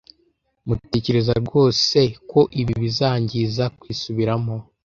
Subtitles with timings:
[0.67, 1.99] Mutekereza rwose
[2.31, 4.55] ko ibi bizangiza kwisubiramo